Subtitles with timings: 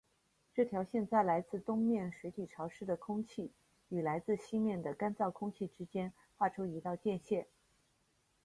[0.55, 3.51] 这条线在来自东面水体潮湿的空气
[3.89, 7.45] 与来自西面的干燥空气之间划出一道界限。